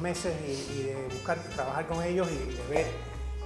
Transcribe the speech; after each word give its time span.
meses 0.00 0.34
y, 0.74 0.82
de 0.82 1.08
buscar, 1.12 1.38
trabajar 1.54 1.86
con 1.86 2.02
ellos 2.02 2.28
y 2.30 2.54
de 2.54 2.74
ver 2.74 2.86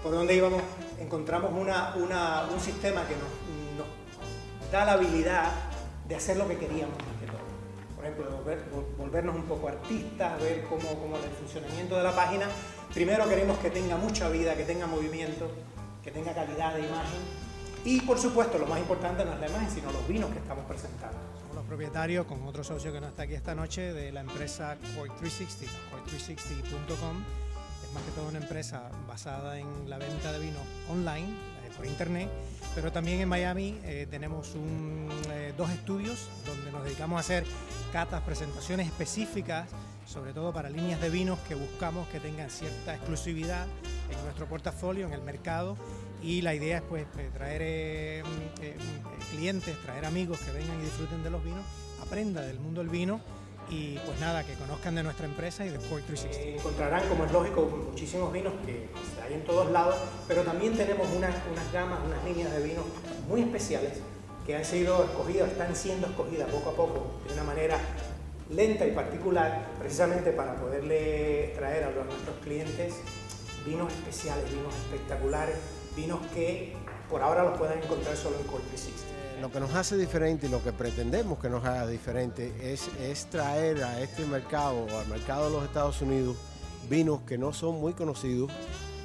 por 0.02 0.12
dónde 0.12 0.34
íbamos, 0.34 0.62
encontramos 0.98 1.50
un 1.52 2.60
sistema 2.60 3.06
que 3.06 3.14
nos, 3.14 4.72
da 4.72 4.84
la 4.84 4.92
habilidad 4.92 5.50
de 6.06 6.14
hacer 6.14 6.36
lo 6.36 6.46
que 6.46 6.56
queríamos 6.56 6.94
Por 7.96 8.04
ejemplo, 8.04 8.26
volvernos 8.96 9.34
un 9.34 9.42
poco 9.42 9.68
artistas, 9.68 10.40
ver 10.40 10.64
cómo, 10.68 10.88
cómo 11.00 11.16
el 11.16 11.30
funcionamiento 11.38 11.96
de 11.96 12.04
la 12.04 12.14
página. 12.14 12.46
Primero 12.94 13.28
queremos 13.28 13.58
que 13.58 13.70
tenga 13.70 13.96
mucha 13.96 14.28
vida, 14.28 14.54
que 14.54 14.64
tenga 14.64 14.86
movimiento, 14.86 15.50
que 16.04 16.10
tenga 16.10 16.32
calidad 16.34 16.74
de 16.74 16.80
imagen 16.80 17.50
y 17.84 18.00
por 18.02 18.18
supuesto, 18.18 18.58
lo 18.58 18.66
más 18.66 18.78
importante 18.78 19.24
no 19.24 19.32
es 19.32 19.40
la 19.40 19.48
imagen, 19.48 19.70
sino 19.70 19.90
los 19.90 20.06
vinos 20.06 20.30
que 20.30 20.38
estamos 20.38 20.64
presentando. 20.66 21.16
Propietarios, 21.80 22.26
con 22.26 22.46
otro 22.46 22.62
socio 22.62 22.92
que 22.92 23.00
no 23.00 23.08
está 23.08 23.22
aquí 23.22 23.32
esta 23.32 23.54
noche, 23.54 23.94
de 23.94 24.12
la 24.12 24.20
empresa 24.20 24.76
Coy360, 24.98 25.66
coy360.com. 25.90 27.24
Es 27.82 27.92
más 27.94 28.02
que 28.02 28.10
todo 28.14 28.28
una 28.28 28.36
empresa 28.36 28.90
basada 29.08 29.58
en 29.58 29.88
la 29.88 29.96
venta 29.96 30.30
de 30.30 30.40
vinos 30.40 30.60
online, 30.90 31.28
eh, 31.28 31.70
por 31.74 31.86
internet, 31.86 32.28
pero 32.74 32.92
también 32.92 33.22
en 33.22 33.30
Miami 33.30 33.80
eh, 33.84 34.06
tenemos 34.10 34.52
eh, 35.30 35.54
dos 35.56 35.70
estudios 35.70 36.28
donde 36.44 36.70
nos 36.70 36.84
dedicamos 36.84 37.16
a 37.16 37.20
hacer 37.20 37.46
catas, 37.94 38.20
presentaciones 38.24 38.86
específicas, 38.86 39.66
sobre 40.04 40.34
todo 40.34 40.52
para 40.52 40.68
líneas 40.68 41.00
de 41.00 41.08
vinos 41.08 41.38
que 41.48 41.54
buscamos 41.54 42.06
que 42.08 42.20
tengan 42.20 42.50
cierta 42.50 42.94
exclusividad 42.94 43.66
en 44.10 44.22
nuestro 44.24 44.44
portafolio, 44.44 45.06
en 45.06 45.14
el 45.14 45.22
mercado 45.22 45.78
y 46.22 46.42
la 46.42 46.54
idea 46.54 46.78
es 46.78 46.82
pues 46.82 47.06
eh, 47.18 47.30
traer 47.32 47.62
eh, 47.62 48.18
eh, 48.60 48.76
mm, 48.76 49.36
clientes, 49.36 49.76
traer 49.82 50.04
amigos 50.04 50.38
que 50.40 50.52
vengan 50.52 50.78
y 50.80 50.84
disfruten 50.84 51.22
de 51.22 51.30
los 51.30 51.42
vinos, 51.42 51.64
aprenda 52.02 52.42
del 52.42 52.58
mundo 52.58 52.80
del 52.80 52.90
vino 52.90 53.20
y 53.70 53.98
pues 53.98 54.18
nada, 54.20 54.44
que 54.44 54.54
conozcan 54.54 54.96
de 54.96 55.02
nuestra 55.02 55.26
empresa 55.26 55.64
y 55.64 55.70
de 55.70 55.78
Port 55.78 56.04
360. 56.06 56.58
encontrarán, 56.58 57.08
como 57.08 57.24
es 57.24 57.32
lógico, 57.32 57.86
muchísimos 57.90 58.32
vinos 58.32 58.52
que 58.66 58.88
hay 59.24 59.34
en 59.34 59.44
todos 59.44 59.70
lados, 59.70 59.94
pero 60.26 60.42
también 60.42 60.76
tenemos 60.76 61.06
unas, 61.16 61.34
unas 61.50 61.72
gamas, 61.72 62.00
unas 62.04 62.24
líneas 62.24 62.52
de 62.52 62.62
vinos 62.62 62.84
muy 63.28 63.42
especiales 63.42 64.00
que 64.44 64.56
han 64.56 64.64
sido 64.64 65.04
escogidas, 65.04 65.52
están 65.52 65.76
siendo 65.76 66.08
escogidas 66.08 66.48
poco 66.50 66.70
a 66.70 66.74
poco 66.74 67.20
de 67.28 67.34
una 67.34 67.44
manera 67.44 67.78
lenta 68.50 68.84
y 68.84 68.90
particular, 68.90 69.68
precisamente 69.78 70.32
para 70.32 70.56
poderle 70.56 71.52
traer 71.54 71.84
a 71.84 71.90
nuestros 71.90 72.36
clientes 72.42 72.94
vinos 73.64 73.92
especiales, 73.92 74.50
vinos 74.50 74.74
espectaculares, 74.74 75.56
vinos 75.96 76.20
que 76.34 76.74
por 77.08 77.22
ahora 77.22 77.44
los 77.44 77.58
puedan 77.58 77.82
encontrar 77.82 78.16
solo 78.16 78.36
en 78.38 78.46
Cold 78.46 78.62
Lo 79.40 79.50
que 79.50 79.60
nos 79.60 79.74
hace 79.74 79.96
diferente 79.96 80.46
y 80.46 80.50
lo 80.50 80.62
que 80.62 80.72
pretendemos 80.72 81.38
que 81.38 81.48
nos 81.48 81.64
haga 81.64 81.86
diferente 81.86 82.52
es, 82.62 82.88
es 83.00 83.26
traer 83.26 83.82
a 83.82 84.00
este 84.00 84.24
mercado, 84.26 84.86
al 84.98 85.06
mercado 85.08 85.46
de 85.46 85.56
los 85.56 85.64
Estados 85.64 86.00
Unidos, 86.02 86.36
vinos 86.88 87.20
que 87.22 87.36
no 87.36 87.52
son 87.52 87.80
muy 87.80 87.92
conocidos, 87.94 88.50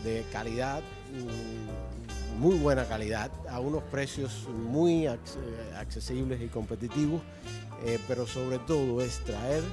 de 0.04 0.24
calidad, 0.32 0.82
mm, 1.12 2.40
muy 2.40 2.56
buena 2.58 2.86
calidad, 2.86 3.32
a 3.50 3.60
unos 3.60 3.82
precios 3.84 4.48
muy 4.50 5.08
accesibles 5.08 6.42
y 6.42 6.48
competitivos, 6.48 7.22
eh, 7.86 8.00
pero 8.08 8.28
sobre 8.28 8.60
todo 8.60 9.02
es 9.02 9.24
traer 9.24 9.64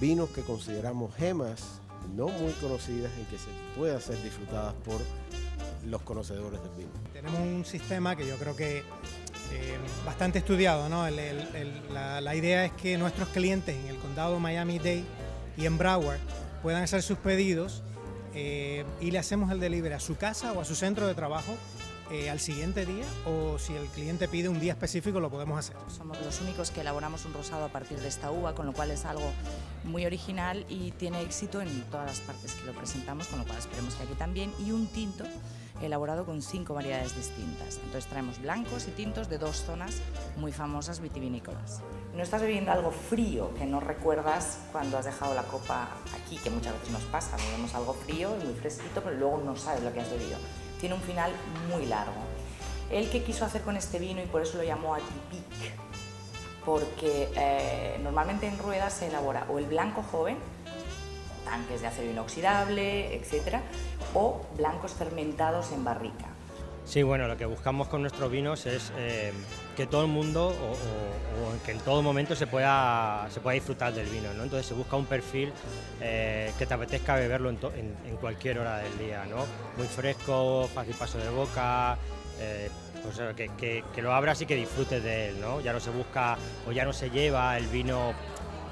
vinos 0.00 0.30
que 0.30 0.42
consideramos 0.42 1.14
gemas 1.14 1.80
no 2.16 2.28
muy 2.28 2.52
conocidas 2.54 3.12
y 3.20 3.24
que 3.24 3.38
se 3.38 3.50
puedan 3.76 4.00
ser 4.00 4.20
disfrutadas 4.22 4.74
por 4.84 4.96
los 5.86 6.02
conocedores 6.02 6.62
del 6.62 6.72
vino. 6.72 6.90
Tenemos 7.12 7.40
un 7.40 7.64
sistema 7.64 8.16
que 8.16 8.26
yo 8.26 8.36
creo 8.36 8.56
que 8.56 8.78
eh, 8.78 9.78
bastante 10.04 10.38
estudiado, 10.38 10.88
¿no? 10.88 11.08
la, 11.08 12.34
idea 12.34 12.64
es 12.64 12.72
que 12.72 12.96
nuestros 12.98 13.28
clientes 13.28 13.74
en 13.74 13.88
el 13.88 13.96
condado 13.96 14.38
Miami-Dade 14.38 15.04
y 15.56 15.66
en 15.66 15.76
Broward 15.78 16.20
puedan 16.62 16.82
hacer 16.82 17.02
sus 17.02 17.18
pedidos 17.18 17.82
eh, 18.34 18.84
y 19.00 19.10
le 19.10 19.18
hacemos 19.18 19.50
el 19.50 19.58
delivery 19.58 19.94
a 19.94 20.00
su 20.00 20.16
casa 20.16 20.52
o 20.52 20.60
a 20.60 20.64
su 20.64 20.76
centro 20.76 21.08
de 21.08 21.14
trabajo 21.14 21.56
eh, 22.12 22.28
al 22.28 22.40
siguiente 22.40 22.86
día 22.86 23.04
o 23.24 23.56
si 23.58 23.72
el 23.74 23.86
cliente 23.86 24.26
pide 24.26 24.48
un 24.48 24.58
día 24.58 24.72
específico 24.72 25.20
lo 25.20 25.30
podemos 25.30 25.58
hacer. 25.58 25.76
Somos 25.88 26.20
los 26.20 26.40
únicos 26.40 26.72
que 26.72 26.80
elaboramos 26.80 27.24
un 27.24 27.32
rosado 27.32 27.64
a 27.64 27.68
partir 27.68 28.00
de 28.00 28.08
esta 28.08 28.32
uva, 28.32 28.52
con 28.52 28.66
lo 28.66 28.72
cual 28.72 28.90
es 28.90 29.04
algo 29.04 29.32
muy 29.84 30.04
original 30.06 30.66
y 30.68 30.90
tiene 30.92 31.22
éxito 31.22 31.60
en 31.60 31.82
todas 31.90 32.06
las 32.06 32.20
partes 32.20 32.54
que 32.54 32.66
lo 32.66 32.72
presentamos, 32.72 33.28
con 33.28 33.38
lo 33.38 33.44
cual 33.44 33.58
esperemos 33.58 33.94
que 33.94 34.02
aquí 34.02 34.14
también, 34.14 34.52
y 34.58 34.72
un 34.72 34.88
tinto 34.88 35.24
elaborado 35.80 36.24
con 36.24 36.42
cinco 36.42 36.74
variedades 36.74 37.16
distintas. 37.16 37.76
Entonces 37.76 38.06
traemos 38.06 38.40
blancos 38.40 38.86
y 38.88 38.90
tintos 38.90 39.28
de 39.28 39.38
dos 39.38 39.64
zonas 39.64 40.00
muy 40.36 40.52
famosas 40.52 41.00
vitivinícolas. 41.00 41.80
No 42.14 42.22
estás 42.22 42.42
bebiendo 42.42 42.72
algo 42.72 42.90
frío 42.90 43.54
que 43.54 43.66
no 43.66 43.80
recuerdas 43.80 44.58
cuando 44.72 44.98
has 44.98 45.04
dejado 45.04 45.34
la 45.34 45.44
copa 45.44 45.88
aquí, 46.14 46.36
que 46.38 46.50
muchas 46.50 46.74
veces 46.74 46.90
nos 46.90 47.02
pasa, 47.04 47.36
bebemos 47.36 47.74
algo 47.74 47.94
frío 47.94 48.36
y 48.40 48.44
muy 48.44 48.54
fresquito, 48.54 49.00
pero 49.02 49.16
luego 49.16 49.38
no 49.44 49.56
sabes 49.56 49.82
lo 49.82 49.92
que 49.92 50.00
has 50.00 50.10
bebido 50.10 50.36
tiene 50.80 50.94
un 50.94 51.02
final 51.02 51.30
muy 51.70 51.86
largo. 51.86 52.22
Él 52.90 53.08
que 53.10 53.22
quiso 53.22 53.44
hacer 53.44 53.62
con 53.62 53.76
este 53.76 53.98
vino 53.98 54.20
y 54.20 54.26
por 54.26 54.42
eso 54.42 54.56
lo 54.56 54.64
llamó 54.64 54.94
Atipic, 54.94 55.74
porque 56.64 57.28
eh, 57.36 58.00
normalmente 58.02 58.48
en 58.48 58.58
ruedas 58.58 58.94
se 58.94 59.06
elabora 59.06 59.46
o 59.48 59.58
el 59.58 59.66
blanco 59.66 60.02
joven, 60.02 60.38
tanques 61.44 61.82
de 61.82 61.86
acero 61.86 62.10
inoxidable, 62.10 63.14
etc., 63.14 63.60
o 64.14 64.40
blancos 64.56 64.92
fermentados 64.92 65.72
en 65.72 65.84
barrica. 65.84 66.26
Sí, 66.84 67.02
bueno, 67.02 67.28
lo 67.28 67.36
que 67.36 67.46
buscamos 67.46 67.88
con 67.88 68.00
nuestros 68.00 68.30
vinos 68.30 68.66
es 68.66 68.92
eh, 68.96 69.32
que 69.76 69.86
todo 69.86 70.02
el 70.02 70.08
mundo 70.08 70.48
o, 70.48 71.64
que 71.64 71.72
en 71.72 71.78
todo 71.78 72.02
momento 72.02 72.34
se 72.34 72.46
pueda, 72.46 73.28
se 73.30 73.40
pueda 73.40 73.54
disfrutar 73.54 73.92
del 73.92 74.08
vino, 74.08 74.32
¿no? 74.34 74.42
Entonces 74.42 74.66
se 74.66 74.74
busca 74.74 74.96
un 74.96 75.06
perfil 75.06 75.52
eh, 76.00 76.52
que 76.58 76.66
te 76.66 76.74
apetezca 76.74 77.14
beberlo 77.14 77.50
en, 77.50 78.16
cualquier 78.20 78.58
hora 78.58 78.78
del 78.78 78.98
día, 78.98 79.24
¿no? 79.26 79.44
Muy 79.76 79.86
fresco, 79.86 80.68
fácil 80.74 80.94
paso 80.94 81.18
de 81.18 81.30
boca, 81.30 81.96
eh, 82.40 82.68
pues, 83.02 83.20
que, 83.56 84.02
lo 84.02 84.12
abras 84.12 84.40
y 84.42 84.46
que 84.46 84.56
disfrutes 84.56 85.02
de 85.02 85.28
él, 85.28 85.40
¿no? 85.40 85.60
Ya 85.60 85.72
no 85.72 85.80
se 85.80 85.90
busca 85.90 86.36
o 86.66 86.72
ya 86.72 86.84
no 86.84 86.92
se 86.92 87.10
lleva 87.10 87.56
el 87.56 87.66
vino 87.68 88.14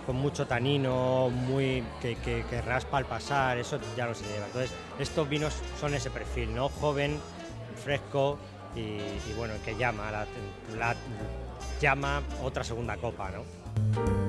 con 0.08 0.16
mucho 0.16 0.46
tanino, 0.46 1.28
muy 1.28 1.84
que, 2.00 2.62
raspa 2.64 2.96
al 2.96 3.04
pasar, 3.04 3.58
eso 3.58 3.78
ya 3.94 4.06
no 4.06 4.14
se 4.14 4.24
lleva. 4.24 4.46
Entonces 4.46 4.72
estos 4.98 5.28
vinos 5.28 5.54
son 5.78 5.92
ese 5.92 6.08
perfil, 6.08 6.54
¿no? 6.54 6.70
Joven, 6.70 7.20
fresco 7.84 8.38
y, 8.74 9.34
bueno, 9.36 9.52
que 9.66 9.76
llama, 9.76 10.10
la, 10.10 10.96
llama 11.78 12.22
otra 12.42 12.64
segunda 12.64 12.96
copa, 12.96 13.30
¿no? 13.30 14.27